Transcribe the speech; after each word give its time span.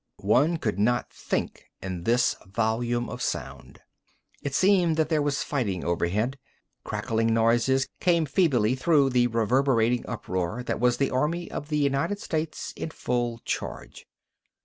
One 0.23 0.57
could 0.57 0.79
not 0.79 1.13
think 1.13 1.65
in 1.79 2.05
this 2.05 2.35
volume 2.47 3.07
of 3.07 3.21
sound. 3.21 3.81
It 4.41 4.55
seemed 4.55 4.97
that 4.97 5.09
there 5.09 5.21
was 5.21 5.43
fighting 5.43 5.83
overhead. 5.85 6.39
Crackling 6.83 7.31
noises 7.35 7.87
came 7.99 8.25
feebly 8.25 8.73
through 8.73 9.11
the 9.11 9.27
reverberating 9.27 10.03
uproar 10.07 10.63
that 10.63 10.79
was 10.79 10.97
the 10.97 11.11
army 11.11 11.51
of 11.51 11.69
the 11.69 11.77
United 11.77 12.19
States 12.19 12.73
in 12.75 12.89
full 12.89 13.41
charge. 13.45 14.07